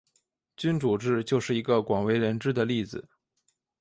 [0.57, 3.07] 君主制就是一个广为人知的例子。